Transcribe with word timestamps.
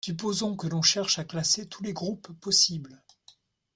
Supposons 0.03 0.55
que 0.55 0.65
l'on 0.65 0.81
cherche 0.81 1.19
à 1.19 1.23
classer 1.23 1.67
tous 1.69 1.83
les 1.83 1.93
groupes 1.93 2.31
possibles. 2.39 3.03